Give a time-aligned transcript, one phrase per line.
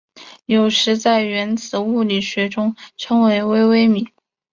[0.47, 4.07] 有时在原子物理学中称为微微米。